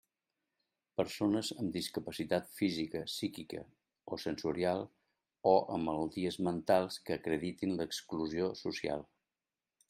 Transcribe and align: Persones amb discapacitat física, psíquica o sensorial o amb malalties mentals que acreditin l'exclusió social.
Persones 0.99 1.49
amb 1.63 1.75
discapacitat 1.75 2.49
física, 2.61 3.01
psíquica 3.09 3.61
o 4.17 4.19
sensorial 4.23 4.81
o 5.51 5.53
amb 5.77 5.87
malalties 5.91 6.41
mentals 6.49 6.99
que 7.11 7.19
acreditin 7.19 7.77
l'exclusió 7.83 8.51
social. 8.65 9.07